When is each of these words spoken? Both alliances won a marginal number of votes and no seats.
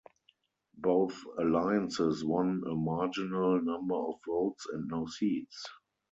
Both 0.79 1.13
alliances 1.37 2.25
won 2.25 2.63
a 2.67 2.73
marginal 2.73 3.61
number 3.61 3.93
of 3.93 4.15
votes 4.25 4.65
and 4.73 4.87
no 4.87 5.05
seats. 5.05 5.63